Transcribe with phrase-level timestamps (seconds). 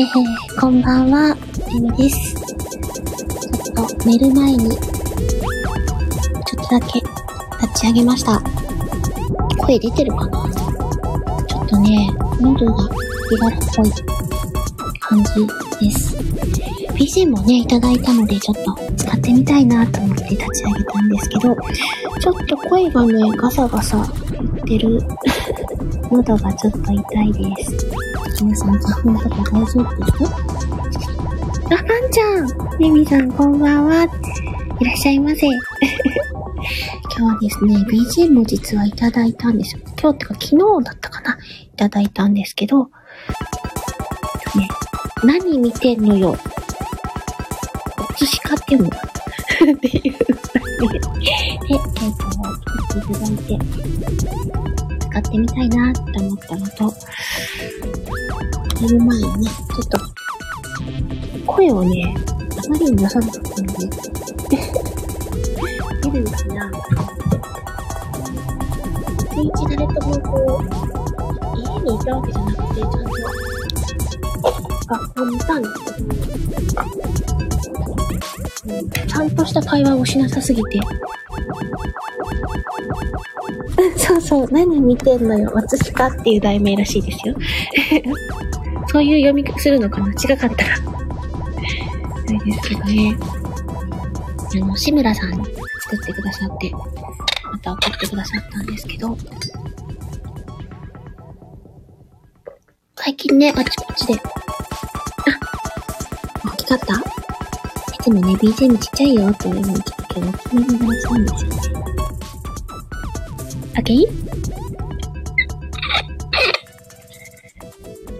[0.00, 1.36] えー、こんばんは、
[1.68, 2.34] えみです。
[2.36, 4.80] ちょっと寝る前に、ちょっ
[6.68, 7.00] とだけ
[7.66, 8.40] 立ち上げました。
[9.58, 10.48] 声出てるかな？
[11.48, 12.88] ちょっとね、喉が
[13.28, 13.90] ヒガラっぽい
[15.00, 15.46] 感じ
[15.84, 16.16] です。
[16.94, 18.76] BGM もね、いただいたので、ちょっと
[19.18, 21.56] ってみたいなと思って立ち上げたんですけど、
[22.20, 23.96] ちょっと声がね、ガサガサ
[24.32, 25.02] 言ってる。
[26.10, 27.86] 喉がちょっと痛いです。
[28.42, 30.36] 皆さん、花粉とか大丈夫ですか？
[31.70, 34.04] あ、パンちゃんネミさん、こんばんは。
[34.80, 35.46] いらっしゃいませ。
[37.18, 39.82] 今日はですね、BGM を実はいただいたんですよ。
[40.00, 41.36] 今日ってか昨日だったかな？
[41.64, 42.90] いただいたんですけど、ね、
[45.24, 46.36] 何見てんのよ？
[48.18, 48.90] 写しかってんの っ
[49.76, 52.04] ていうで、えっ、と、作って
[52.98, 53.58] いただいて、
[55.00, 56.94] 使ってみたいなって思ったのと、
[58.80, 59.98] 寝る前にね、ちょっと、
[61.46, 62.16] 声をね、
[62.66, 63.88] あまりに出さなかったので、
[66.10, 66.70] 出るのかな。
[69.36, 73.57] 一日誰ともこう、家にいたわけじゃなくて、ちゃんと、
[79.48, 80.78] した会話をしなさすぎて、
[83.96, 87.34] そうそう、何見てんのよ、私かっていう題名らしいですよ。
[88.90, 90.08] そういう読みするのかな。
[90.12, 90.74] 違かったら。
[90.76, 93.16] あれですけどね。
[94.54, 95.36] あの、志村さんに
[95.90, 96.70] 作ってくださって、
[97.52, 99.16] また送ってくださったんですけど、
[102.96, 104.18] 最近ね、あちこちで、あ、
[106.48, 107.07] 大きかった？
[108.08, 111.56] いつもね、BGM ちっちゃいよっていうのを聞くけど、大きめに鳴らしたんですよね。
[113.76, 114.06] あけい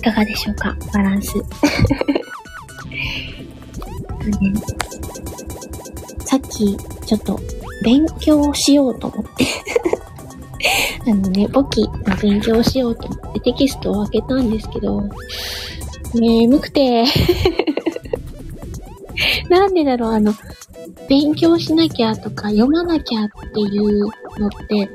[0.05, 0.77] かがでしょうか？
[0.93, 1.39] バランス。
[1.41, 1.43] ね
[6.27, 6.77] さっき、
[7.07, 7.41] ちょっと、
[7.83, 9.47] 勉強しようと思って
[11.11, 15.09] あのね、簿記の勉強しようと思ってテキストを開けたんですけど、
[16.15, 17.05] 眠くて
[19.49, 20.33] なんでだろう、あの、
[21.09, 24.01] 勉強しなきゃとか読まなきゃっていう
[24.39, 24.87] のって、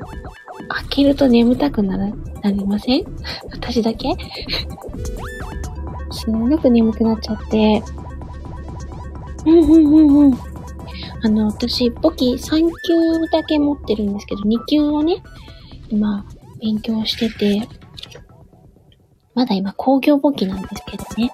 [0.68, 2.08] 開けると眠たくなら、
[2.42, 3.04] なりません？
[3.52, 4.08] 私だけ？
[6.12, 7.82] すごく眠くなっちゃって。
[9.46, 10.34] うんうんうんうん。
[11.22, 12.70] あの、私、簿記3級
[13.32, 15.22] だけ持ってるんですけど、2級をね、
[15.90, 16.24] 今、
[16.60, 17.68] 勉強してて、
[19.34, 21.30] まだ今、工業簿記なんですけどね。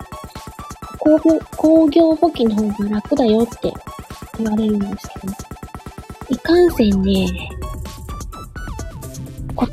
[1.01, 1.19] 工
[1.57, 3.73] 工業簿記の方が楽だよって
[4.39, 5.33] 言われるんですけど、
[6.31, 7.27] いかんせんね、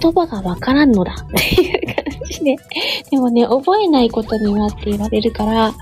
[0.02, 2.56] 言葉がわからんのだって いう感じで。
[3.12, 5.68] でもね、覚えないことにはって言われるから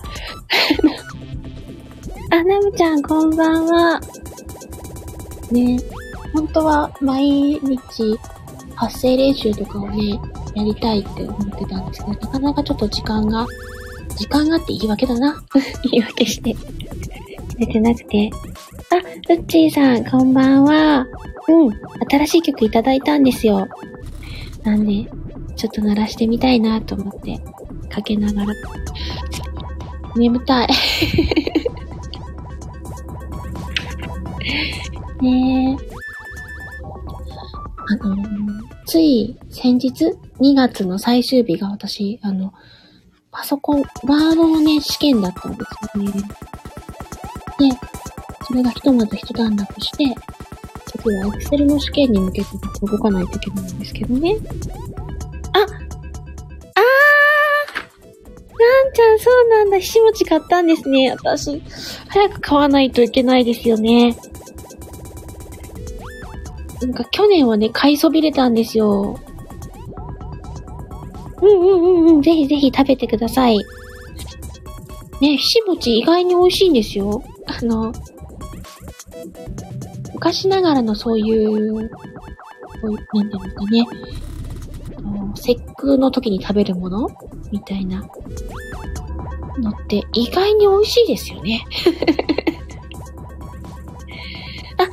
[2.31, 4.01] あ、ナムちゃん、こんばんは。
[5.51, 5.79] ね、
[6.33, 8.19] 本当は毎日
[8.75, 10.19] 発声練習とかをね、
[10.55, 13.45] やりたいって思ってたんですけど、なかなかちょっと時間が、
[14.15, 15.43] 時間があって言い訳だな。
[15.91, 16.55] 言い訳して。
[17.57, 18.31] 出てなくて。
[18.91, 18.95] あ、
[19.29, 21.05] ルッチーさん、こんばんは。
[21.47, 21.71] うん、
[22.09, 23.67] 新しい曲いただいたんですよ。
[24.63, 25.09] なんで、
[25.55, 27.39] ちょっと鳴らしてみたいなと思って、
[27.89, 28.53] かけながら。
[30.15, 30.67] 眠たい。
[35.21, 35.95] ねえ。
[37.87, 38.15] あの
[38.85, 40.05] つい先日、
[40.39, 42.53] 2月の最終日が私、あの、
[43.37, 46.11] パソコン、ワードのね、試験だったんですよね。
[47.59, 47.77] で、
[48.47, 50.05] それがひとまず一段落して、
[50.85, 52.47] 次は Excel の試験に向けて
[52.81, 54.37] 動かないといけないんですけどね。
[55.51, 55.67] ああー
[58.57, 59.79] なんちゃん、そうなんだ。
[59.79, 61.11] ひしもち買ったんですね。
[61.11, 61.61] 私、
[62.07, 64.15] 早く買わないといけないですよね。
[66.81, 69.19] なんか去年はね、買いそびれたんですよ。
[71.41, 72.21] うんうんうんうん。
[72.21, 73.57] ぜひぜひ食べてください。
[75.21, 77.23] ね、ひしもち意外に美味しいんですよ。
[77.45, 77.93] あの、
[80.13, 81.89] 昔ながらのそういう、
[82.81, 83.85] こういう、なんていうんですかね、
[85.35, 87.09] 節句の時に食べるもの
[87.51, 88.01] みたいな
[89.59, 91.65] のって意外に美味しいですよね。
[94.77, 94.83] あ、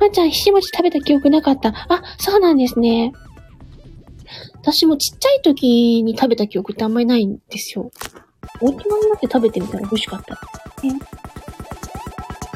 [0.00, 1.68] まー、ちゃん、ひしもち食べた記憶なかった。
[1.68, 3.12] あ、そうなんですね。
[4.62, 7.90] 私もちっちゃい時に食べた記憶ってあんまりないんですよ。
[8.60, 10.34] 大人になって食べてみたら美味しかった。
[10.86, 10.98] ね、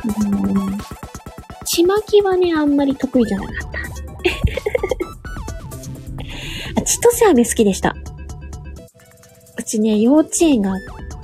[0.04, 0.78] うん
[1.64, 3.80] ちまきはね、あんまり得意じゃなかった。
[6.80, 7.96] あ、千歳飴好きでした。
[9.58, 10.74] うちね、幼稚園が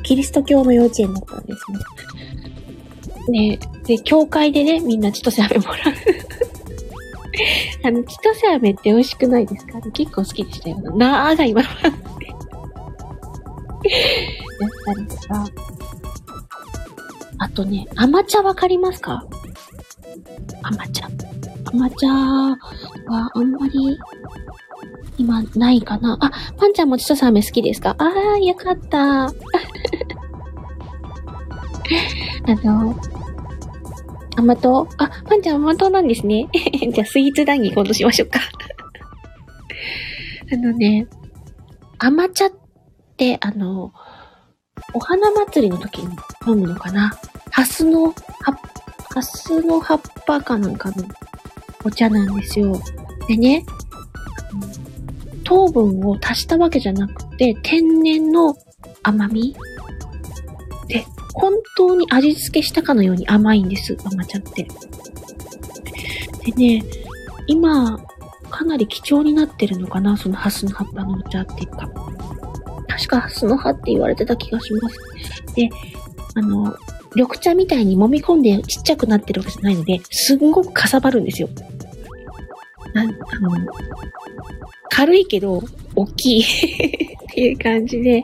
[0.02, 3.50] キリスト教の幼稚園だったんですね。
[3.50, 5.76] ねで、教会でね、みんな千歳飴もらう。
[7.84, 9.80] あの、千歳飴って美味しくないですか？
[9.92, 10.76] 結構好きでしたよ。
[10.96, 11.90] 長いままやっ
[14.84, 15.44] たりとか。
[17.38, 19.24] あとね、甘茶わかりますか？
[20.62, 21.08] 甘茶。
[21.72, 22.56] 甘茶は
[23.34, 23.98] あんまり
[25.16, 26.18] 今ないかな。
[26.20, 27.94] あ、パンちゃんもちとさ飴好きですか？
[27.98, 28.04] あ
[28.34, 29.24] あ、よかった。
[32.44, 32.94] あの、
[34.42, 34.88] 甘党？
[34.98, 36.48] あ、パンちゃん甘党なんですね。
[36.92, 38.40] じゃあスイーツ談義今度しましょうか。
[40.52, 41.06] あのね、
[41.98, 42.50] 甘茶っ
[43.16, 43.92] て、あの、
[44.94, 46.16] お花祭りの時に
[46.46, 47.12] 飲むのかな？
[47.50, 48.52] ハスの葉、
[49.14, 51.04] ハスの葉っぱかなんかの
[51.84, 52.80] お茶なんですよ。
[53.28, 53.64] でね、
[55.44, 58.56] 糖分を足したわけじゃなくて、天然の
[59.02, 59.54] 甘み？
[60.88, 64.66] で、本当に味付けしたかのように甘いんです、甘茶って。
[66.44, 66.84] でね、
[67.46, 67.98] 今、
[68.50, 71.90] かなり貴重になってるのかな、そのハスの葉っぱのお茶っていうか。
[72.88, 74.98] 確かハスの葉って言われてた気がします。
[75.54, 75.70] で、
[76.34, 76.76] あの、
[77.14, 81.48] 緑茶みたいに揉み込んでちっちゃくなってるわけじゃないので、すんごくかさばるんですよ。
[82.94, 83.50] なん、あの、
[84.90, 85.62] 軽いけど、
[85.94, 86.46] 大きい っ
[87.34, 88.22] ていう感じで、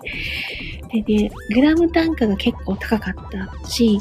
[0.88, 3.99] でね、グラム単価が結構高かったし、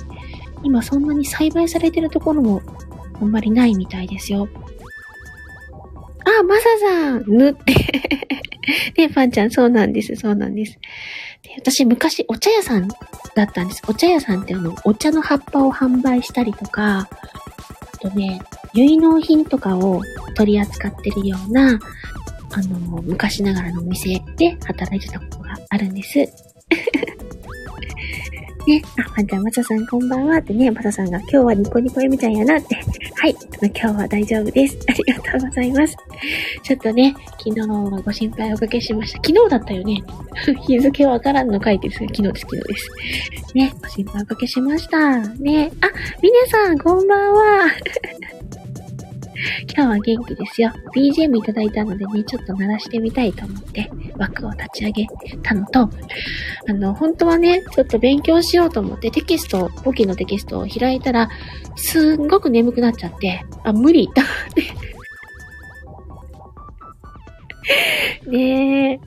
[0.64, 2.62] 今そんなに栽培されてるところも
[3.22, 4.48] あんまりないみたいですよ。
[6.40, 7.74] あ、マサさんぬって
[9.08, 10.74] ね、パンちゃん、そうなんです、そうなんです。
[11.44, 12.88] で私、昔、お茶屋さん
[13.36, 13.82] だったんです。
[13.88, 17.08] お茶屋さんってあの、お茶の葉っぱを販売したりとか、
[17.94, 18.42] あとね、
[18.74, 20.02] 結納品とかを
[20.36, 21.80] 取り扱ってるような、
[22.52, 26.26] あの、昔ながらのお店で働いてたことがあるんです。
[28.68, 32.76] ね、あ、パンちゃん、まささんこんばんはってね、まささんが今日はニコニコエミちゃんやなって。
[32.76, 34.78] はい、今日は大丈夫です。
[34.90, 35.96] ありがとうございます。
[36.64, 39.18] ちょっとね、昨日はご心配おかけしました。
[39.26, 40.04] 昨日だったよね。
[40.68, 42.92] 日付わからんの書いてる昨日です、昨日です。
[43.56, 45.20] ね、ご心配おかけしました。
[45.20, 45.88] ね、あ、
[46.22, 47.72] みねさん、こんばんは。
[49.74, 50.72] 今日は元気ですよ。
[50.96, 55.06] BGM いただいたのでね、ちょっと鳴らしてみたいと思って枠を立ち上げ
[55.44, 55.90] たのと、
[56.68, 61.30] あの、本当はね、ちょっと勉強しようと思ってテキスト、簿記のテキストを開いたら、
[61.76, 64.64] すんごく眠くなっちゃって、あ、無理だって。
[68.30, 69.00] ねえ。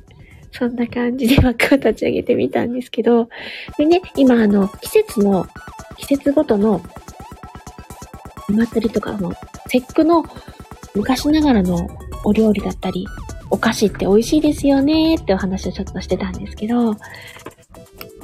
[0.52, 3.28] そんな感じで枠を立ち上げてみたんですけど、
[3.78, 5.46] でね、今あの、季節の、
[5.96, 6.82] 季節ごとの
[8.50, 9.32] お祭りとかの
[9.68, 10.24] 節句の
[10.94, 11.88] 昔ながらの
[12.24, 13.06] お料理だったり、
[13.50, 16.94] お菓子って美味しいですよねってお話をちょっとしてたんですけど、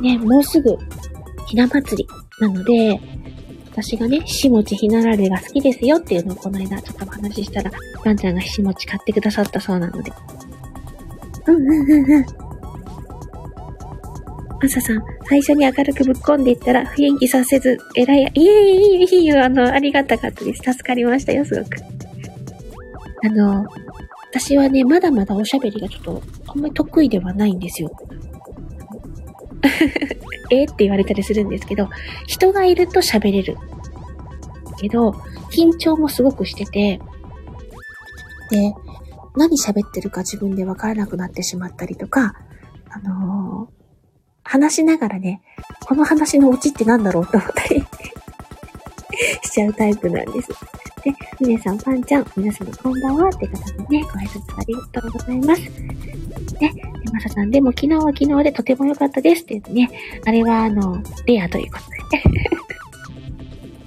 [0.01, 0.77] ね、もうすぐ
[1.47, 2.09] ひな祭り
[2.41, 3.01] なので、
[3.71, 7.71] 私がね、ひしもちひなられが好きですよっていうのをこの間ちょっとお話ししたら、
[8.05, 10.13] ランちゃんがひしもち買ってくださったそうなので。
[11.47, 12.46] うんうんうんうん。
[14.61, 20.63] マサさん、最初に明るくぶっこんでいったら、不元気させず、えらい、いえいえいえいえいえ、あの、ありがたかったです。
[20.73, 21.77] 助かりましたよ、すごく。
[23.25, 23.67] あの、
[24.31, 27.91] 私はね、まだまだおしゃべりがちょっと、あんまり得意ではないんですよ。
[30.51, 31.89] えって言われたりするんですけど、
[32.27, 33.57] 人がいると喋れる。
[34.79, 35.11] けど、
[35.53, 37.01] 緊張もすごくしてて、
[38.51, 38.75] で、
[39.37, 42.35] 何喋ってるか自分でわからなくなってしまったりとか、
[42.91, 43.69] あの、
[44.57, 45.43] 話しながらね、
[45.87, 47.81] この話のオチって何だろうと思ったり
[49.45, 50.49] しちゃうタイプなんです。
[51.05, 55.61] で、みねさん、パンちゃん、皆様こんばんはって方でね、ご挨拶ありがとうございます。
[55.61, 55.69] ね、
[56.59, 56.73] で、
[57.13, 59.91] まささん、でも昨日は昨日でとても良かったですって言ってね、
[60.25, 62.23] あれはあの、レアということで。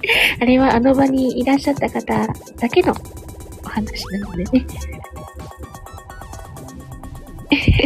[0.40, 2.94] あれはあの場にいらっしゃった方だけの
[3.64, 4.66] お話なのでね。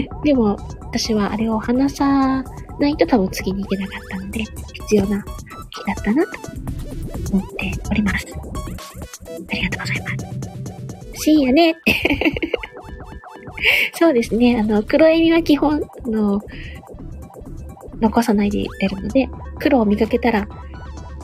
[0.22, 2.44] でも、私はあれを話さ
[2.78, 5.24] ないと多分次に行けなかったので、必要な
[5.70, 6.30] 日だったなと
[7.32, 8.26] 思っております。
[8.28, 11.22] ありがとうございます。
[11.22, 11.74] 深夜ね
[13.94, 14.58] そうですね。
[14.60, 16.40] あの、黒エビは基本、あの、
[18.00, 19.28] 残さないで出るので、
[19.58, 20.46] 黒を見かけたら、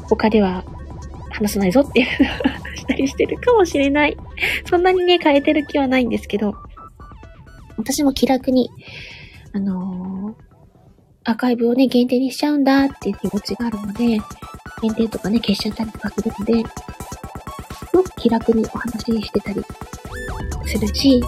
[0.09, 0.65] 他では
[1.31, 4.17] 話さないぞっていうのをしたりしてるかもしれない。
[4.65, 6.55] そんなにね、変えてる気はないんですけど、
[7.77, 8.71] 私も気楽に、
[9.53, 10.50] あのー、
[11.25, 14.19] アーカイブをね、限定にしちゃうんだっていう気持ちがあるので、
[14.81, 16.65] 限定とかね、消しちゃったりとかするので、う
[17.93, 19.63] ごく気楽にお話ししてたり
[20.67, 21.23] するし、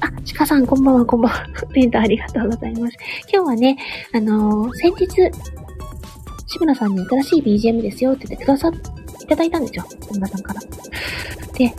[0.00, 1.46] あ、鹿さんこんばんは、こんばんは。
[1.72, 2.96] レントありがとうございます。
[3.32, 3.78] 今日はね、
[4.12, 5.30] あのー、先日、
[6.46, 9.84] 志村さんに新しい BGM ですよって言ってくださ、いただいたんですよ。
[10.02, 10.60] 志村さんから。
[11.54, 11.74] で、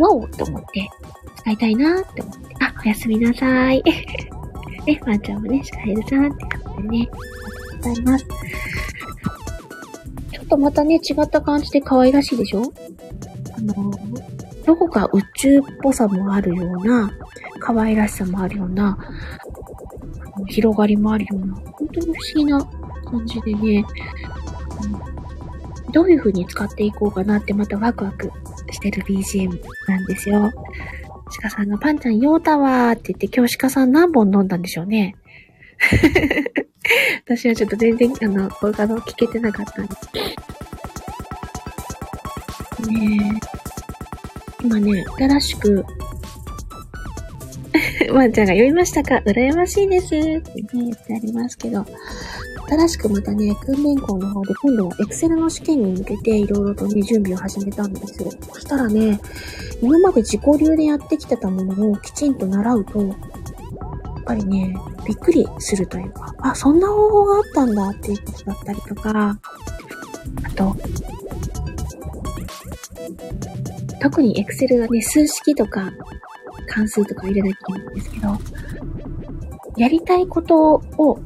[0.00, 0.88] わおと思って、
[1.36, 3.82] 使いたいなって思って、あ、おやすみなさい。
[4.88, 7.18] ね、ワンちゃんもね、シカヘルさんって感じでね、ありがと
[7.74, 8.24] うございます。
[10.32, 12.62] ちょっとまたね、違った感じで可愛らしいでしょ？
[13.54, 13.92] あの、
[14.64, 17.12] どこか宇宙っぽさもあるような、
[17.60, 18.96] 可愛らしさもあるような、
[20.46, 22.64] 広がりもあるような、本当に不思議な
[23.04, 23.84] 感じでね、
[25.92, 28.32] どういう風に使っていこうかなってまたワクワク
[28.70, 30.50] してる BGM なんですよ。
[31.28, 35.14] 鹿さんがパンちゃん酔うたわーって言って今日鹿さん何本飲んだんでしょうね。
[37.24, 40.08] 私はちょっと全然あの、動画の聞けてなかったんです。
[42.90, 43.40] ね
[44.62, 44.64] え。
[44.64, 45.84] 今ね、新しく
[48.10, 49.22] ワンちゃんが読みましたか？
[49.26, 50.42] 羨ましいですってね、
[50.72, 51.84] 言ってありますけど、
[52.68, 58.30] 新しくまたね、訓練校の方で今度はエクセルの試験に向けていろいろとね、準備を始めたんですよ。
[58.52, 59.20] そしたらね、
[59.80, 63.16] 今まで自己流でやってきてたものをきちんと習うと、やっ
[64.24, 69.38] ぱりね、びっくりするというか、あ、そんな方法があったんだっていうことだったりとか、
[70.44, 70.76] あと、
[74.00, 75.90] 特にエクセルがね、数式とか
[76.68, 78.38] 関数とか入れなきゃいけないんですけど、
[79.78, 81.18] やりたいことを、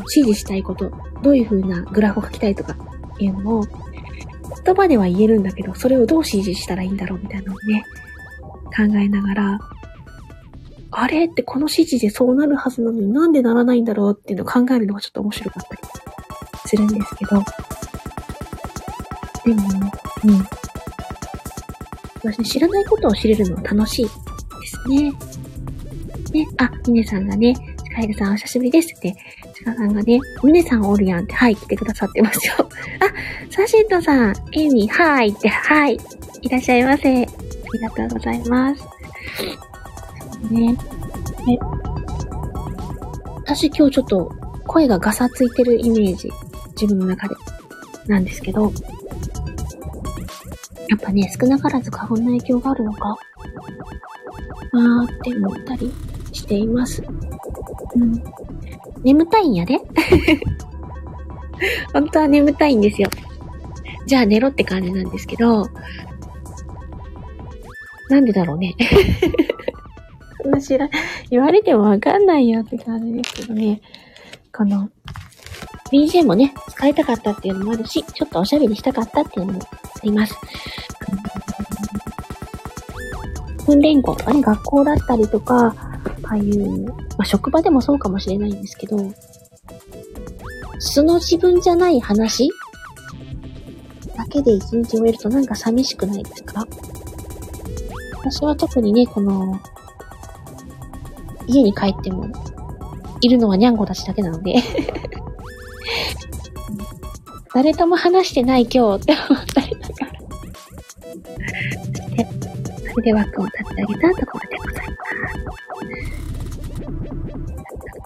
[0.00, 2.76] 指示したいこと、どういう風なグラフを書きたいとか
[3.18, 3.64] いうのを、
[4.64, 7.84] 言葉では言えるんだけど、それをどう指示したらいいんだろうみたいなのをね、
[8.76, 9.58] 考えながら、
[10.96, 11.26] あれ？
[11.26, 15.80] ってこの指示でそうなるはずなのになんでならないんだろうっていうのを考えるのがちょっと面白かったり
[16.66, 17.42] するんですけど、
[19.44, 19.62] でも、
[20.24, 20.46] うん。
[22.22, 24.10] 私ね、知らないことを知れるのは楽しいで
[24.66, 25.12] すね。
[26.32, 27.54] ね、あ、ミネさんがね、
[27.94, 29.14] カエルさんお久しぶりですって、
[29.72, 32.54] さんがね、ミネさんおるやんって、はい、来てくださってますよ。
[32.58, 35.98] あ、サシントさん、エミ、はいって、はい、
[36.42, 37.22] いらっしゃいませ。
[37.22, 37.26] あ
[37.72, 38.84] りがとうございます。
[40.50, 40.76] ね。
[41.50, 41.58] え、
[43.38, 44.32] 私今日ちょっと
[44.66, 46.30] 声がガサついてるイメージ、
[46.80, 47.34] 自分の中で、
[48.06, 48.72] なんですけど、
[50.88, 53.16] やっぱね、少なからず花粉の影響があるのか
[54.72, 55.92] なーって思ったり
[56.32, 57.02] しています。
[57.96, 58.22] うん。
[59.04, 59.78] 眠たいんやで
[61.92, 63.08] 本当は眠たいんですよ。
[64.06, 65.68] じゃあ寝ろって感じなんですけど、
[68.10, 68.74] なんでだろうね。
[70.60, 70.88] 知ら、
[71.30, 73.80] 言われてもわかんないよって感じですけどね。
[74.52, 74.90] この、
[75.90, 80.36] BGM もね、使いたかったっていうのもあるし、ちょっとおしゃべりしたかったっていうのもあります。
[83.64, 85.93] 訓練校とかね、学校だったりとか、
[86.26, 88.96] ああいう、まあ、職場でもそうかもしれないんですけど、
[90.78, 92.50] 素の自分じゃない話
[94.16, 96.66] だけで一日終えるとなんか寂しくないですか？
[98.20, 99.60] 私は特にね、この、
[101.46, 102.26] 家に帰っても、
[103.20, 104.56] いるのはニャンコたちだけなので
[107.54, 110.06] 誰とも話してない今日って思ったりとか。
[111.84, 112.26] して、
[112.90, 114.43] それで枠を立て上げたところ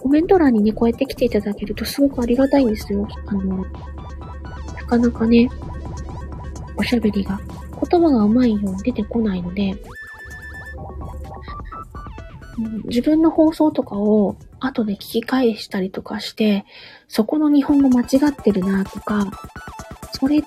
[0.09, 3.07] コメント欄にね、こうやって来ていただけるとすごくありがたいんですよ。
[3.27, 5.47] あの、なかなかね、
[6.75, 7.39] おしゃべりが、
[7.87, 9.77] 言葉が上手いように出てこないので、
[12.85, 16.65] 自分の放送とかを後で聞き返したりとかして、
[17.07, 19.27] そこの日本語間違ってるなとか、
[20.13, 20.41] それ、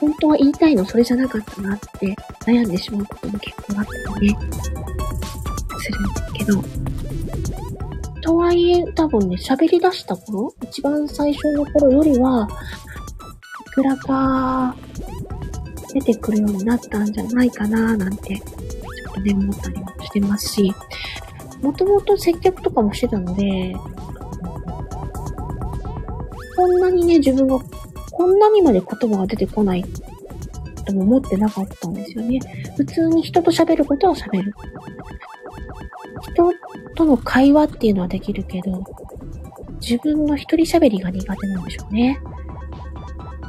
[0.00, 4.38] 本当は言いたいのそれじゃなかったなって悩んでしまうことも結構あったりね、
[5.80, 6.85] するんですけど。
[8.26, 12.48] とはいえ、多分ね、喋り出した頃、一番最初の頃よりは、
[13.68, 14.74] いくらか
[15.94, 20.74] 出てくるようになったんじゃないかななんて、ちょっとね、思ったりもしてますし、
[21.62, 23.76] もともと接客とかもしてたので、
[26.56, 27.60] こんなにね、自分が、
[28.10, 29.84] こんなにまで言葉が出てこない
[30.84, 32.40] とも思ってなかったんですよね。
[32.76, 34.52] 普通に人と喋ることは喋る。
[36.34, 36.65] 人
[36.96, 38.82] との会話っていうのはできるけど、
[39.80, 42.20] 自分の一人喋りが苦手なんでしょうね。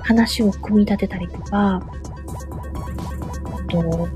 [0.03, 1.81] 話を組み立てたりとか、あ
[3.69, 4.07] と、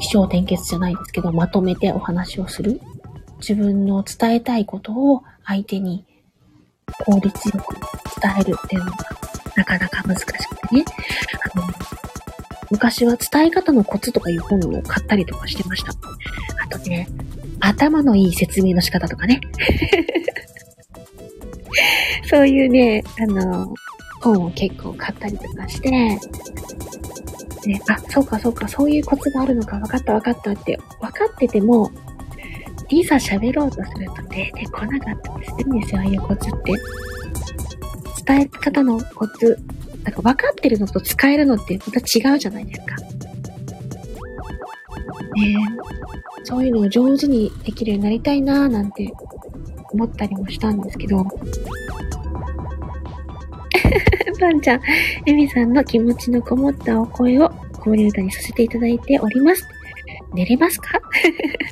[0.00, 2.80] 気転結じゃないですけど、まとめてお話をする。
[3.38, 6.04] 自分の伝えたいことを相手に
[7.06, 7.74] 効率よく
[8.20, 8.96] 伝えるっていうのが
[9.56, 10.34] なかなか難しく
[10.68, 10.84] てね。
[11.54, 11.64] あの、
[12.70, 15.92] 昔は伝え方のコツとかいう本を買ったりとかしてました。
[16.62, 17.08] あとね、
[17.60, 19.40] 頭のいい説明の仕方とかね。
[22.28, 23.74] そういうね、あの、
[24.20, 26.18] 本を結構買ったりとかして、ね、
[27.88, 31.90] あ、そうかそうか、そういうコツがあるのか、分かった分かったって、分かってても、
[32.88, 36.72] いざ喋ろうとすると出てこなかったりするんですよ、ああいうコツって。
[38.26, 39.58] 伝え方のコツ。
[40.04, 42.96] なんか分かってるのと使えるのってまた違うじゃないですか。
[45.36, 45.56] ねえ
[46.44, 49.12] そういうのを上手にできるようになりたいなーなんて
[49.92, 51.24] 思ったりもしたんですけど。
[54.40, 54.80] パンちゃん、
[55.26, 59.66] エミさんの気持ちのこもったお声を交流歌にさせていただいております。
[60.32, 60.98] 寝れますか？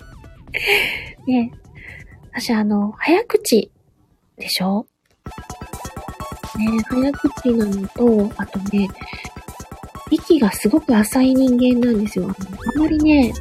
[1.26, 1.58] ねえ
[2.32, 3.70] 私あの、早口
[4.36, 4.86] でしょ？
[6.58, 8.88] ね早口なのと、あとね、
[10.10, 12.28] 息がすごく浅い人間なんですよ。
[12.28, 12.32] あ
[12.78, 13.32] んまりね、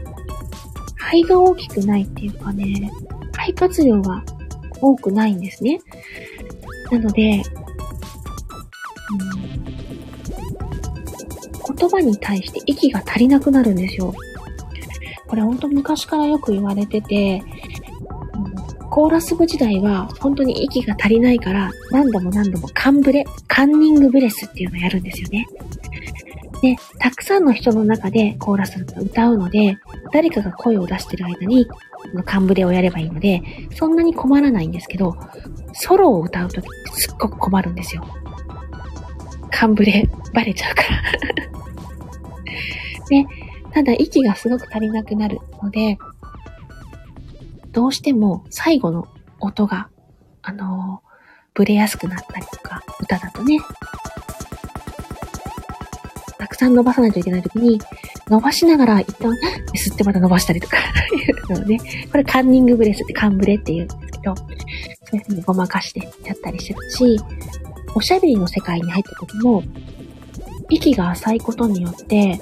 [0.96, 2.92] 肺が大きくないっていうかね、
[3.34, 4.24] 肺活量が
[4.82, 5.80] 多くないんですね。
[6.92, 7.42] なので、
[9.12, 9.16] う
[11.72, 14.14] ん、言葉に対して息が足りなくなるんですよ。
[15.28, 17.44] これほんと昔からよく言われてて、
[18.98, 25.46] コーラス部時代は本当に息が足りないから何度も何度もカンブレ、カンニングブレスっていうのをやるんですよね。
[26.64, 29.78] で、たくさんの人の中でコーラスが歌うので、
[30.12, 31.78] 誰かが声を出してる間に、こ
[32.12, 33.44] のカンブレをやればいいので、
[33.76, 35.16] そんなに困らないんですけど、
[35.74, 38.04] ソロを歌うときってすっごく困るんですよ。
[39.52, 41.04] カンブレバレちゃうから
[43.10, 43.28] で、
[43.76, 46.00] ただ息がすごく足りなくなるので、
[47.78, 49.08] どうしても最後の
[49.40, 49.88] 音が、
[50.42, 51.10] あのー、
[51.54, 53.60] ブレやすくなったりとか、歌だとね、
[56.40, 57.80] たくさん伸ばさないといけないときに、
[58.30, 59.32] 伸ばしながら一旦、
[59.76, 60.78] 吸ってまた伸ばしたりとか
[61.54, 61.78] いうのね。
[62.12, 64.44] これカンニングブレスってカンブレって言うんですけど、そ
[65.14, 67.20] ういう風にごまかしてやったりしてるし、
[67.94, 69.62] おしゃべりの世界に入った時も、
[70.72, 72.42] 息が浅いことによって、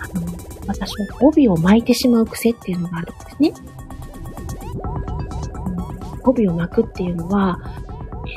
[0.00, 0.26] あの、
[0.66, 3.72] 私は帯を巻いてしまう癖っていうのがあるんですね。
[6.24, 7.58] 帯を巻くっていうのは、
[8.26, 8.34] えっ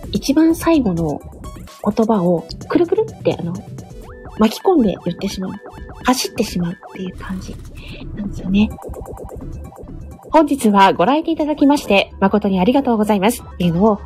[0.00, 1.20] と、一番最後の
[1.84, 3.52] 言葉をくるくるってあの、
[4.38, 5.52] 巻き込んで言ってしまう。
[6.04, 7.54] 走ってしまうっていう感じ
[8.14, 8.70] なんですよね。
[10.30, 14.00] 本日はご来店いただきまして、誠にありがとうございますっていうのを、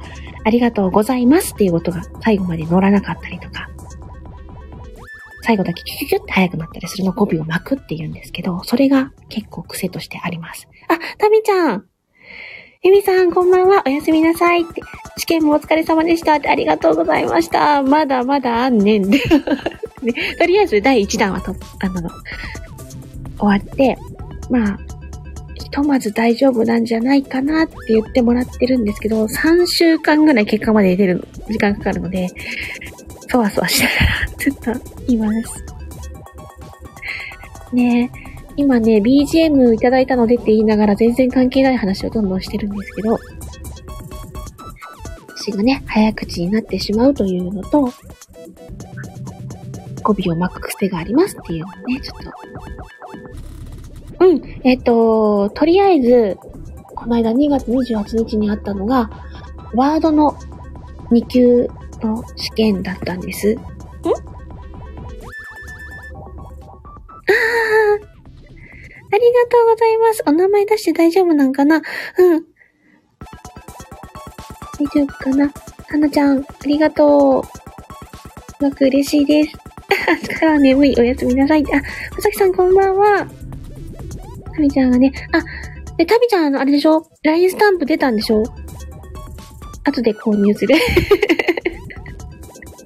[0.44, 3.68] ありがとうございますっていう音が最後まで乗らなかったりとか、
[5.42, 10.68] 最後だけキュキュキュって速くなったりするの語尾を巻くって言うんですけど、それが結構癖としてあります。
[10.88, 11.84] あ、タミちゃん
[12.84, 13.84] エミさん、こんばんは。
[13.86, 14.62] おやすみなさい。
[14.62, 14.82] って。
[15.16, 16.34] 試験もお疲れ様でした。
[16.34, 17.80] ってありがとうございました。
[17.80, 19.20] まだまだあんねんで。
[20.02, 22.10] ね、とりあえず第1弾はと、あの、
[23.38, 23.96] 終わって、
[24.50, 24.78] まあ、
[25.54, 32.30] ひとまず大丈夫なんじゃないかなって言ってもらってるんですけど、3週間ぐらい結果まで出る時間かかるので、
[33.32, 35.64] そわそわしながら、ちょっと、います。
[37.72, 38.32] ねえ。
[38.58, 43.18] 今ね、BGM いただいたのでって言いながら全然関係ない話をどんどんしてるんですけど、
[45.34, 47.90] 私がね、早口になってしまうというのと、
[50.02, 52.22] 語尾を巻く癖がありますっていうのね、ちょっ
[54.18, 54.26] と。
[54.26, 56.36] うん、えっ、と、とりあえず、
[56.94, 59.08] この間2月28日にあったのが、
[59.74, 60.36] ワードの
[61.10, 61.70] 2級
[62.02, 63.54] の試験だったんです。
[63.54, 63.62] んあ
[69.14, 70.22] ありがとうございます。
[70.26, 71.76] お名前出して大丈夫なんかな？
[71.76, 71.82] うん。
[74.78, 75.52] 大丈夫かな？
[75.88, 77.44] はなちゃん、ありがとう。
[77.44, 77.50] す
[78.60, 79.56] ごく嬉しいです。
[80.24, 80.94] 朝から眠い。
[80.98, 81.64] おやすみなさい。
[81.72, 81.76] あ、
[82.12, 83.26] まさきさんこんばんは。
[84.54, 85.42] タミちゃんがね、あ、
[85.96, 88.42] で、タミちゃんあの、あれでしょ ?LINE スタンプ出たんでしょ？
[89.84, 90.74] 後で購入する。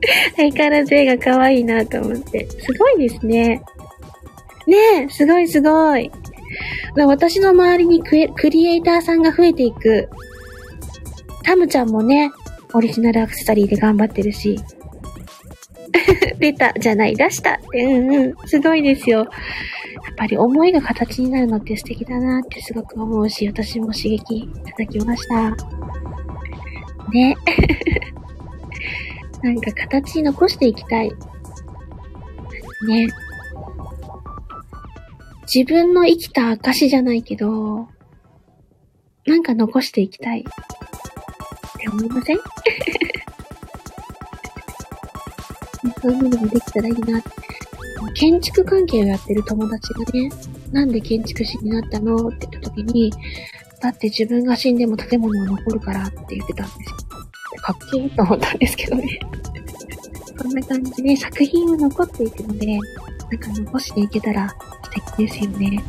[0.37, 2.47] 相変わらず絵が可愛いなと思って。
[2.49, 3.63] すごいですね。
[4.67, 6.11] ねえ、すごいすごい。
[6.97, 10.09] 私の周りにクリエイターさんが増えていく。
[11.43, 12.31] タムちゃんもね、
[12.73, 14.59] オリジナルアクセサリーで頑張ってるし。
[16.39, 19.19] 出た、じゃない、出したって、うんうん、すごいですよ。
[19.19, 19.27] やっ
[20.17, 25.51] ぱり思いが形になるのって素敵だなってすごく思うし、私も刺激いただきました。
[27.11, 27.37] ね。
[29.47, 31.11] なんか形残していきたい。
[31.11, 31.15] ね。
[35.55, 37.87] 自分の生きた証じゃないけど、
[39.25, 40.53] なんか残していきたいってっ
[41.79, 42.39] て思いません？
[46.03, 47.23] そういうのもできたらいいな。
[48.15, 50.29] 建築関係をやってる友達がね、
[50.73, 52.17] なんで建築士になったの？
[52.31, 53.13] って言った時に、
[53.81, 56.97] だって自分が死んでも建物は残るからって言ってたんですよ。
[57.67, 59.19] かっけいいと思ったんですけどね。
[60.41, 62.79] そんな感じで作品は残っていくので、なん
[63.39, 65.83] か残していけたら素敵ですよね。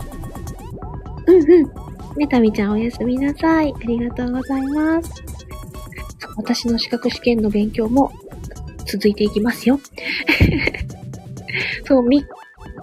[1.28, 1.72] うんうん。
[2.18, 3.72] ねたみちゃんおやすみなさい。
[3.72, 5.24] ありがとうございます。
[6.36, 8.12] 私の資格試験の勉強も
[8.86, 9.80] 続いていきますよ。
[11.86, 12.26] そう、3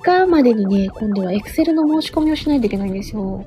[0.03, 3.45] 日までにね、今度は Excel の申し込みをしないといけないんですよ。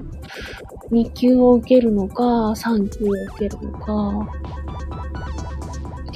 [0.92, 4.28] 2級を受けるのか、3級を受けるのか。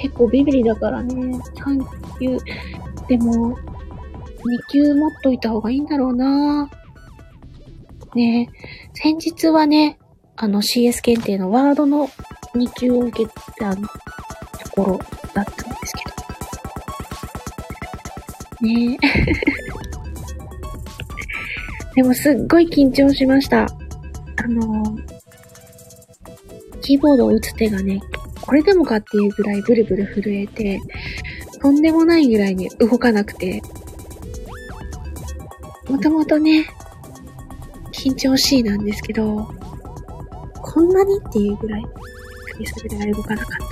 [0.01, 1.79] 結構ビビリだからね、3
[2.19, 2.37] 級。
[3.07, 3.59] でも、2
[4.71, 6.67] 級持っといた方がいいんだろうな
[8.15, 8.49] ね
[8.93, 9.99] 先日はね、
[10.35, 12.09] あの CS 検定のワードの
[12.55, 13.87] 2級を受けたと
[14.71, 14.99] ころ
[15.33, 16.03] だったんですけ
[18.59, 18.67] ど。
[18.67, 18.97] ね
[21.95, 23.63] でもすっごい緊張しました。
[23.63, 23.67] あ
[24.47, 24.97] の、
[26.81, 27.99] キーボードを打つ手がね、
[28.51, 30.81] これでもかっていうぐらいブルブル震えて、
[31.61, 33.61] とんでもないぐらいに動かなくて、
[35.87, 36.67] もともとね、
[37.93, 39.47] 緊張しいなんですけど、
[40.61, 41.83] こんなにっていうぐらい、
[42.51, 43.69] 首すぐらい動かなかっ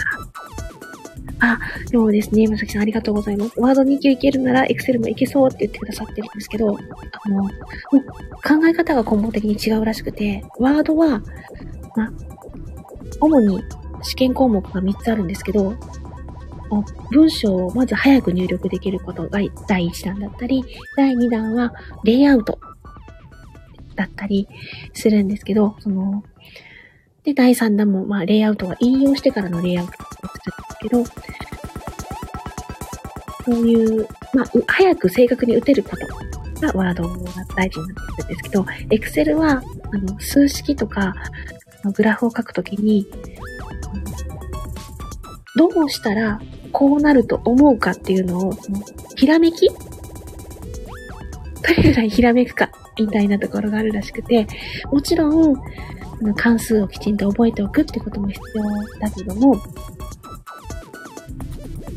[1.39, 1.46] た。
[1.46, 1.60] あ、
[1.92, 3.60] でもですね、まさきさんありがとうございます。
[3.60, 6.78] ワード2級いけるなら、エクセルもいけそうって言ってくださってるんですけど、
[7.26, 11.22] あの、考え方が根本的に違うらしくて、ワードは、
[11.98, 12.13] ま、
[13.20, 13.62] 主に
[14.04, 15.76] 試験項目が3つあるんですけど、
[17.12, 20.64] 文章をまず早く入力できることが第1弾だったり、
[20.96, 22.60] 第2弾はレイアウト
[23.96, 24.48] だったり
[24.94, 26.24] するんですけど、その、
[27.24, 30.06] で、第3弾も、まあ、レイアウトは引用してからのレイアウトをす
[30.90, 31.06] るんですけど、
[33.46, 36.08] そういう、まあ、早く正確に打てること
[36.68, 37.16] がワードが
[37.56, 41.16] 大事になってくるんですけど、エクセルは、あの、数式とか、
[41.94, 43.08] グラフを書くときに、
[45.60, 46.39] どうしたら
[46.72, 48.54] こうなると思うかっていうのを、
[49.17, 49.67] ひらめき？
[49.67, 49.76] ど
[51.76, 54.48] れぐらいひらめくかみたいなところがあるらしくて、
[54.89, 55.56] もちろん、
[56.38, 58.63] 関数をきちんと覚えておくってことも必要
[59.00, 59.62] だけども、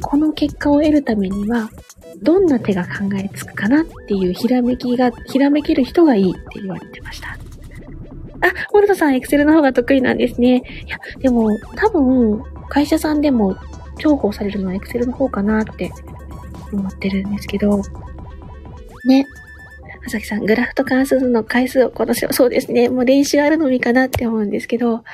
[0.00, 1.70] この結果を得るためには、
[2.20, 7.28] どんな手が考えつくかなっていうひらめきが、ひらめける人がいいって言われてました。
[7.28, 7.36] あ、
[8.72, 10.64] モルトさん、エクセルの方が得意なんですね。
[10.84, 13.58] いや、でも、多分、会社さんでも
[13.98, 15.92] 重宝されるのはエクセルの方かなって
[16.72, 17.82] 思ってるんですけど、
[19.04, 19.26] ね。
[20.02, 22.88] まさきさん、グラフと関数の回数を今年はそうですね。
[22.88, 25.04] もう練習あるのみかなって思うんですけど、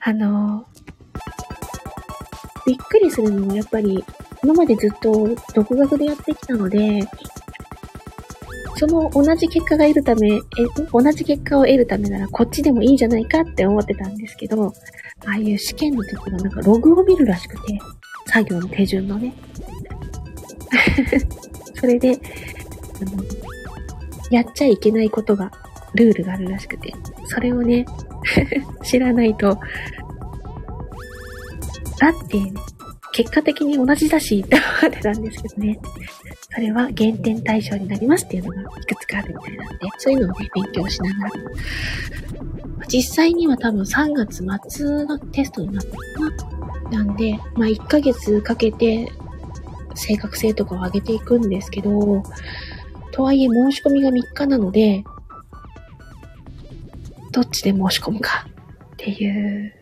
[0.00, 0.66] あの、
[2.66, 4.04] びっくりするのもやっぱり、
[4.42, 7.06] 今までずっと独学でやってきたので、
[8.74, 10.40] その同じ結果が得るため、え、
[10.92, 14.74] 同じ結果を得るためならこっちでもいいじゃないかって思ってたんですけど、
[15.26, 17.78] ああいう試験の時のなんかログを見るらしくて、
[18.26, 19.34] 作業の手順のね。
[21.74, 23.24] それで、あの、
[24.30, 25.50] やっちゃいけないことが、
[25.94, 26.92] ルールがあるらしくて、
[27.26, 27.84] それをね、
[28.82, 29.58] 知らないと、
[31.98, 32.38] だって、
[33.12, 35.78] 結果的に同じだしって思ってたんですけどね。
[36.54, 41.30] それは減点対象になりますっていうのがいくつかあるみたいなんで、そういうのをね、勉強しながら。
[42.88, 45.96] 実際には多分3月末のテストになったか
[46.90, 47.04] な。
[47.04, 49.08] なんで、まあ1ヶ月かけて
[49.94, 52.22] 正確性とかを上げていくんですけど、
[53.12, 55.04] とはいえ申し込みが3日なので、
[57.30, 59.72] どっちで申し込むかっていう、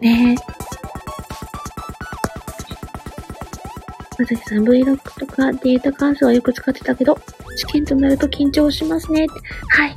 [0.00, 0.36] ね
[4.20, 7.18] まさん、Vlog とかデータ関数はよく使ってたけど、
[7.56, 9.26] 試験となると緊張しますね。
[9.68, 9.96] はい。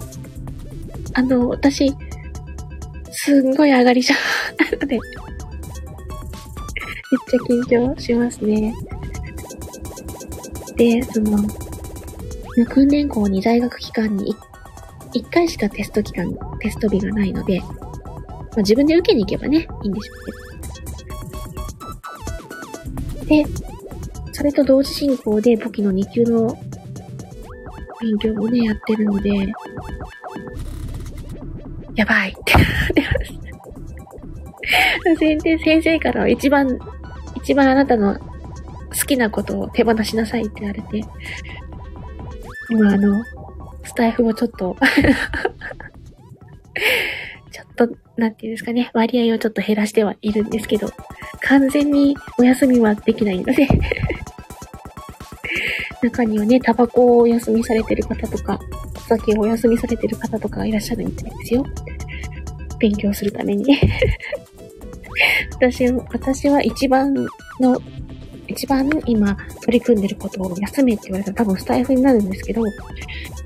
[1.13, 1.93] あの、私、
[3.11, 4.15] すんごい上がりじゃ
[4.71, 5.01] なので、 めっ
[7.29, 8.73] ちゃ緊張しますね。
[10.77, 11.37] で、その、
[12.69, 14.33] 訓練校に在学期間に
[15.13, 20.13] 1回しかテスト期間、テスト日がないので、まあ、自分で受けに行けばね、いいんでしょ
[23.21, 23.43] うけど。
[23.43, 23.72] で、
[24.43, 26.53] それと同時進行で簿記の2級の
[28.01, 29.29] 勉強もね、やってるので、
[31.95, 32.31] やばい。
[32.31, 33.07] ってなってま
[35.15, 35.17] す。
[35.17, 36.77] 先生、先生からは一番、
[37.37, 38.25] 一番あなたの好
[39.07, 41.05] きなことを手放しなさいって言われて、
[42.69, 43.23] 今あの、
[43.85, 44.75] スタイフをちょっと
[47.49, 50.89] ちょっとなんていうんですかね、割合をちょっと減らしてはいるんですけど、
[51.39, 53.69] 完全にお休みはできないので。
[56.09, 58.59] 中にはね、タバコをお休みされてる方とか、
[58.95, 61.65] お酒をお休みされてる方とかいらっしゃるみたいですよ。
[62.79, 63.65] 勉強するために
[65.55, 67.29] 私、私は一番の、
[68.47, 72.61] 一番今取り組んでることを休めって言われたら多分スタイフになるんですけど、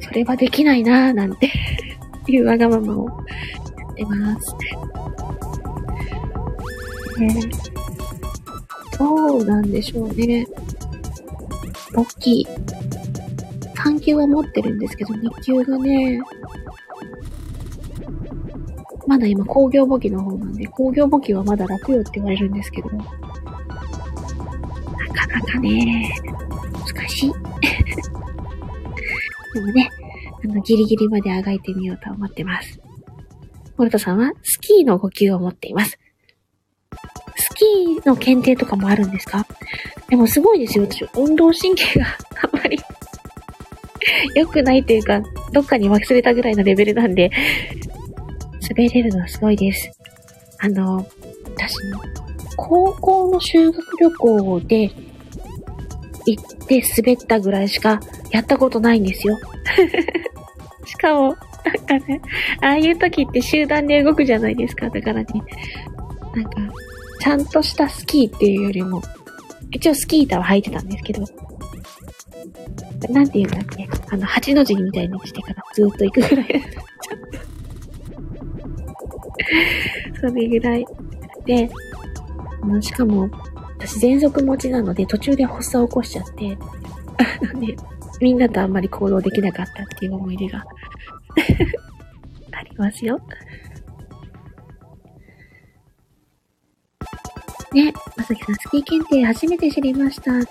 [0.01, 1.51] それはできないなぁなんて
[2.27, 3.13] いうわがままをや
[3.91, 4.55] ってます。
[7.19, 7.39] ね、
[8.97, 10.45] どうなんでしょうね。
[11.97, 12.47] 大きい。
[13.73, 16.21] 3級は持ってるんですけど、2級がね、
[19.07, 23.03] まだ今工業簿記の方なんで、工業簿記はまだ楽よって言われるんですけど、な
[25.13, 26.13] かなかね、
[26.95, 27.31] 難しい。
[29.55, 29.89] でもね、
[30.43, 32.79] あの、ギリギリまであがいてみようと思ってます。
[33.75, 35.97] モルトさんはスキーの5級を持っています。
[37.37, 39.45] スキーの検定とかもあるんですか？
[40.09, 40.85] でもすごいですよ。
[40.89, 42.05] 私、運動神経が
[42.43, 42.79] あんまり
[44.35, 45.21] 良くないというか、
[45.51, 47.29] どっかに忘れたぐらいのレベルなんで、
[48.69, 49.91] 滑れるのはすごいです。
[50.59, 51.05] あの、
[51.55, 51.75] 私、
[52.55, 54.91] 高校の修学旅行で
[56.25, 57.99] 行って滑ったぐらいしか
[58.31, 59.37] やったことないんですよ。
[60.85, 61.35] しかも、
[61.87, 62.21] なんかね、
[62.61, 64.89] ああいう時って集団で動くじゃないですか。
[64.89, 65.25] だからね、
[66.35, 66.51] なんか、
[67.27, 69.01] ちゃんとしたスキーっていうよりも、
[69.71, 71.25] 一応スキー板は履いてたんですけど、
[73.09, 73.89] なんて言うんだっけ？
[74.09, 76.63] あの、八の字みたいにしてからずっと行くぐらい。
[80.21, 80.85] それぐらい。
[81.45, 81.69] で、
[82.79, 83.29] しかも、
[83.77, 86.57] 私全速持ちなので途中で発作を起こしちゃって、
[87.43, 87.75] あ のね、
[88.21, 90.59] みんなとあんまり行動できなかったっていう思い出が
[92.55, 93.19] ありますよ。
[97.77, 100.31] ね、まさきさん、スキー検定初めて知りました。
[100.31, 100.45] ね、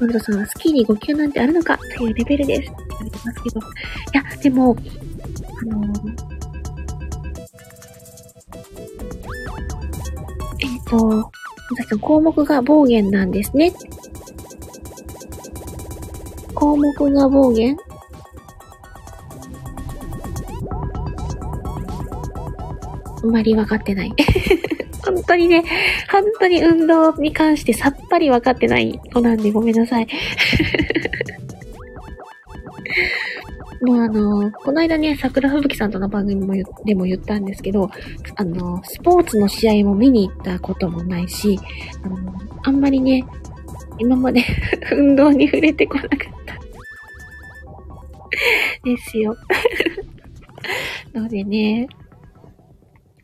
[0.00, 1.78] モルトさんはスキーに5級なんてあるのか？
[1.96, 2.62] というレベルです。
[2.62, 3.60] って言われてますけど。
[3.60, 3.62] い
[4.14, 4.76] や、でも、
[5.60, 6.10] あのー、
[10.58, 11.22] えっ、ー、と、ま
[11.76, 13.72] さきさん、項目が暴言なんですね。
[16.52, 17.76] 項目が暴言？
[23.22, 24.12] あんまり分かってない。
[25.14, 25.64] 本当にね、
[26.10, 30.06] 本当に運動に関してさっぱり分かってない子なんでごめんなさい。
[33.82, 37.90] もうあの、この間ね、桜吹雪さんとの番組もでも言ったんですけど、
[38.36, 41.58] あの、スポーツの試合も見に行ったこともないし、
[42.04, 42.16] あの、
[42.62, 43.24] あんまりね、
[43.98, 44.44] 今まで
[44.96, 46.10] 運動に触れてこなかっ
[46.46, 46.54] た。
[48.84, 49.36] ですよ。
[51.12, 51.88] のでね、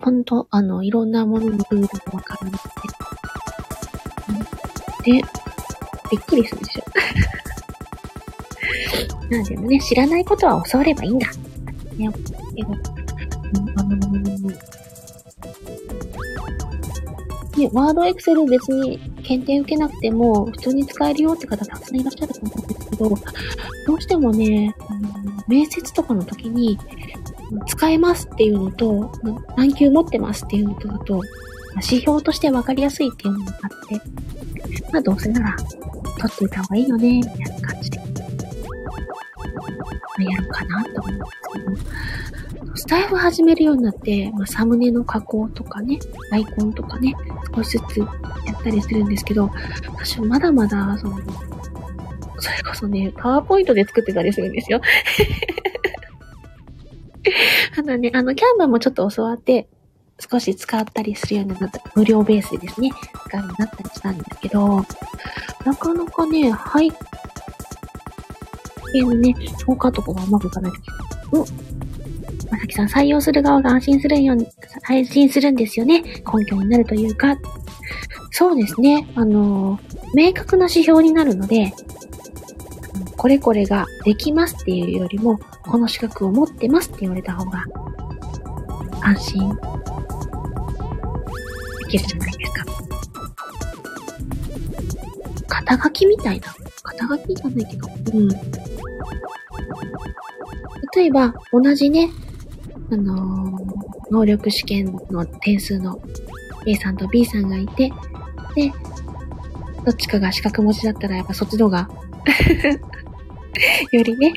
[0.00, 2.68] ほんと、あの、いろんなもののルールがわからなく
[5.02, 5.12] て。
[5.12, 5.22] で、
[6.10, 6.84] びっくりするでしょ。
[9.30, 11.26] なんでもね、知らないことは教わればいいんだ。
[11.96, 12.08] ね、
[12.54, 12.72] けど、
[13.76, 13.96] あの
[17.58, 25.08] ね、ワードエクセル別に検定受けなくても普通に使えるよって方たくさんいらっしゃると思うんですけど、どうしてもね、あの
[25.48, 26.78] 面接とかの時に、
[27.66, 29.10] 使えますっていうのと、
[29.56, 31.20] 何級持ってますっていうのとだと、
[31.76, 34.00] 指標として分かりやすいっていうのがあって、
[34.92, 35.56] まあどうせなら、
[36.18, 38.04] 取っていた方がいいよね、みたいな感じで、ま
[40.18, 41.90] あ、やろうかなと思うんです
[42.52, 45.98] けど、スタイフ始めるようになって、まあ、サムネの加工とかね、
[46.32, 47.14] アイコンとかね、
[47.54, 48.06] 少しずつや
[48.52, 49.50] ったりするんですけど、
[49.94, 51.18] 私まだまだ、その、
[52.40, 54.80] それこそね、パワーポイントで作ってたりするんですよ。
[57.78, 59.68] あのね、あの、キャンバーもちょっと教わって、
[60.18, 62.90] 少し使ったりするようになった、無料ベースでですね、
[63.28, 64.84] 使うようになったりしたんですけど、
[65.64, 66.90] なかなかね、はい、
[68.94, 69.32] のね、
[69.64, 70.84] 評価とかがうまくいかないとき、
[71.32, 71.40] うん。
[72.50, 74.48] まさきさん、採用する側が安心するように、
[74.88, 76.02] 安心するんですよね。
[76.02, 77.36] 根拠になるというか。
[78.32, 79.06] そうですね。
[79.14, 79.78] あの、
[80.14, 81.72] 明確な指標になるので、
[83.18, 87.64] これこれができますっていうよりも、この資格を持ってますって言われた方が、
[89.02, 89.50] 安心
[91.80, 92.64] できるじゃないですか。
[95.48, 96.54] 肩書きみたいな。
[96.84, 97.88] 肩書きじゃないけど。
[98.14, 98.28] うん。
[100.94, 102.10] 例えば、同じね、
[102.92, 106.00] あのー、能力試験の点数の
[106.66, 107.92] A さんと B さんがいて、
[108.54, 108.72] で、
[109.84, 111.88] どっちかが資格持ちだったらやっぱそっちの方が
[113.92, 114.32] よりね、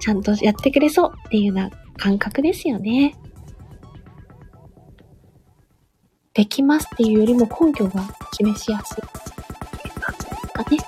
[0.00, 3.14] ちゃんとやってくれそうっていうような感覚ですよね。
[6.34, 9.22] できますっていうよりも根拠が示しやすい。
[10.52, 10.78] かね。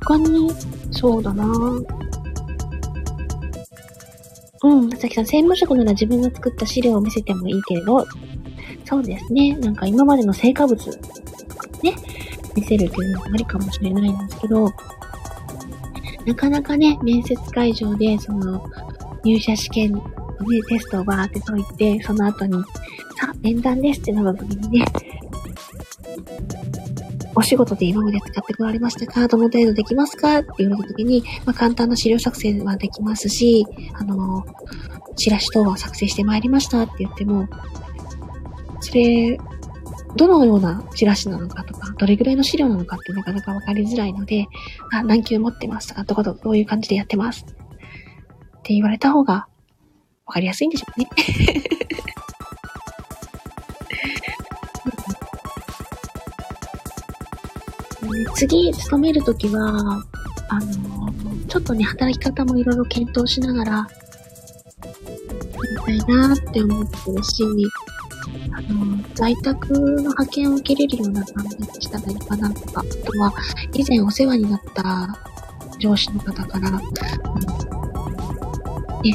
[0.00, 0.50] 他に、
[0.92, 1.44] そうだな
[4.62, 8.06] うん、佐々木さん、専務職なら自分が作った資料を見せてもいいけれど、
[8.84, 9.56] そうですね。
[9.56, 10.76] なんか今までの成果物、
[11.82, 11.94] ね、
[12.56, 14.72] 見せるっていうのもありかもしれないんですけど、
[16.24, 18.64] なかなかね、面接会場で、その、
[19.24, 20.04] 入社試験のね、
[20.68, 22.60] テストをバーって解いて、その後に、
[23.18, 24.86] さあ、面談ですってなった時にね、
[27.34, 34.44] お仕事で今まで使ってこられましたかどの程度できますかって言われた時に、まあ、簡単な資料作成はできますし、あの、
[35.16, 37.46] チラシ等は作成してまいりましたって言っても、
[38.80, 39.38] それ、
[40.16, 44.46] どのようなチラシなのかとか、どれぐらいの資料なのかってなかなかわかりづらいので、
[44.92, 47.48] あ、何級持ってますとか、どこどどういう感じでやってますっ
[48.62, 49.46] て言われた方が
[50.24, 51.08] わかりやすいんでしょうね。
[58.34, 60.02] 次、勤めるときは、
[60.48, 60.66] あの、
[61.48, 63.86] ちょっとね、働き方もいろいろ検討しながら、や
[65.92, 67.42] りたいなって思ってるし、
[68.56, 73.32] あの、在宅の派遣を受けれるような感じにしたらいいかなとか、あとは、
[73.74, 75.18] 以前お世話になった
[75.78, 76.78] 上司の方から、あの、
[79.02, 79.14] ね、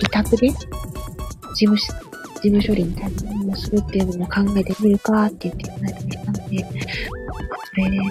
[0.00, 6.64] 委託で、事務事務処理みたいなものをするっていうのも考えてみるかって言っていただいたりしたので、
[7.70, 8.04] それで、ね、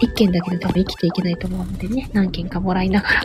[0.00, 3.22] 一件だけで多分生きていけないと思うのでね、何件かもらいながら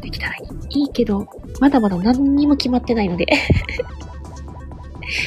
[0.00, 0.38] できたらい
[0.70, 0.82] い。
[0.82, 1.26] いいけど、
[1.58, 3.26] まだまだ何にも決まってないので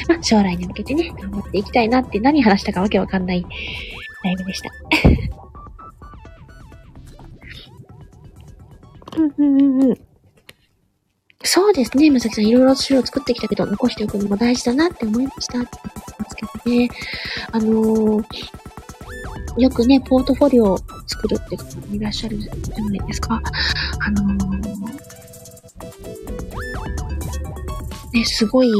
[0.08, 3.44] まあ、将来に向けてね、頑張っていきたいなって何話したかわけわかんない
[4.24, 4.70] ライブでした。
[9.16, 9.98] うんうんうんうん。
[11.46, 16.88] そうですね、まさきさん、いろいろ資料作ってきたけど、残しておくのも大事だなって思いましたって言ってますけどね。
[17.52, 18.24] あのー、
[19.58, 23.40] よくね、ポートフォリオを作るって方もいらっしゃるじゃないですか。
[24.00, 24.64] あのー、
[28.14, 28.70] ね、すごい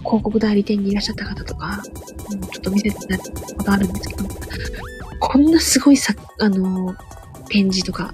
[0.00, 1.82] 広告代理店にいらっしゃった方とか、
[2.52, 4.24] ちょっと見せてたことあるんですけど、
[5.20, 6.94] こんなすごいさ、あの、
[7.48, 8.12] 展示とか、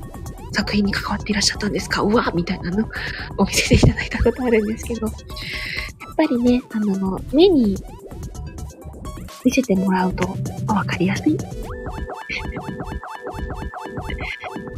[0.53, 2.01] 作品に関わっていらっしゃったんですか？
[2.03, 2.87] うわみたいなの
[3.37, 5.17] を見せていただいたことあるんですけど、やっ
[6.17, 7.77] ぱりね、あの、目に
[9.45, 10.29] 見せてもらうと
[10.67, 11.37] わかりやすい。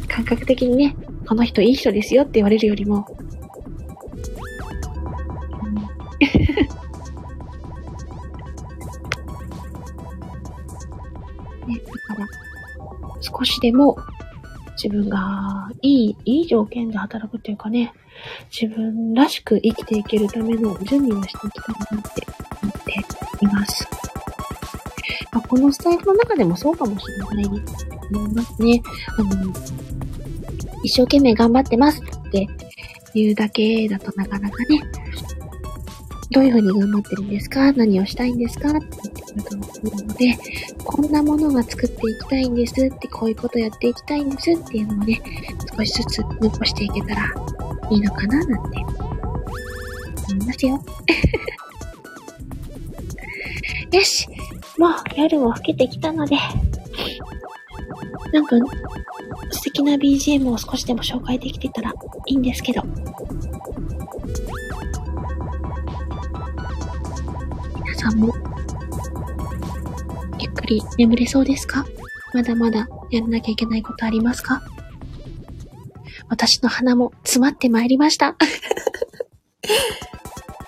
[0.09, 0.95] 感覚的にね、
[1.25, 3.07] この人いい人ですよって言われるよりも、
[13.59, 13.97] しでも
[14.81, 17.93] 自分がいい、いい条件で働くっていうかね、
[18.49, 22.27] 自分らしく生きていけるための準備をしていきたいなって
[22.63, 23.87] 思っています。
[25.31, 27.49] まあ、このスタイルの中でもそうかもしれないと
[28.17, 28.81] 思いますね。
[29.17, 29.53] あの、
[30.83, 32.47] 一生懸命頑張ってますって
[33.13, 34.81] 言うだけだとなかなかね、
[36.31, 37.73] どういうふうに頑張ってるんですか？
[37.73, 38.69] 何をしたいんですか？
[38.69, 40.37] って言ってくると思うので、
[40.83, 45.19] こんなものが作っていきたいんですって、こういうことやっていきたいんですっていうのをね、
[45.75, 47.33] 少しずつ残していけたら
[47.89, 50.79] いいのかななんて思いますよ。
[53.91, 54.27] よし
[54.77, 56.37] もう夜も更けてきたので、
[58.31, 58.55] なんか
[59.49, 61.91] 素敵な BGM を少しでも紹介できてたら
[62.27, 62.83] いいんですけど。
[67.99, 68.33] さんも、
[70.39, 71.85] ゆっくり眠れそうですか？
[72.33, 74.61] まだまだやらなきゃいけないことありますか？
[76.29, 78.35] 私の鼻も詰まってまいりました。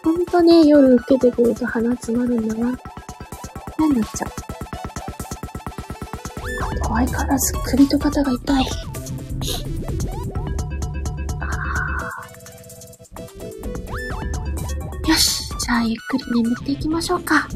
[0.03, 2.77] ほんとね、夜更けてくると鼻詰まるんだな。
[3.77, 4.29] 何なっちゃう？
[6.81, 8.65] 怖いからず首と肩が痛い。
[15.83, 17.47] ゆっくり眠っていきましょうか。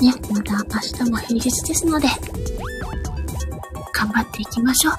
[0.00, 2.08] ね、また明日も平日ですので、
[3.92, 4.94] 頑張っていきましょう。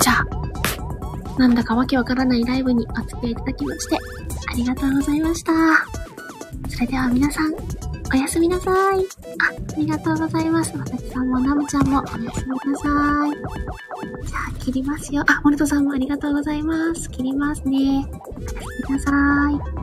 [0.00, 3.98] じゃあ、なんだかわけわからないライブにお付き合いいただきまして、
[4.48, 5.52] ありがとうございました。
[6.68, 7.54] それでは皆さん、
[8.12, 8.74] おやすみなさい。
[8.74, 9.00] あ、
[9.72, 10.76] ありがとうございます。
[10.76, 14.26] まさきさんもナムちゃんもおやすみなさい。
[14.26, 15.24] じゃあ、切りますよ。
[15.28, 17.08] あ、モルトさんもありがとうございます。
[17.10, 18.04] 切りますね。
[18.36, 18.56] おやす
[18.88, 19.73] みなさい。